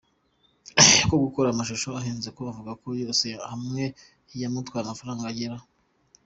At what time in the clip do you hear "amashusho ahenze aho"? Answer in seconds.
1.49-2.43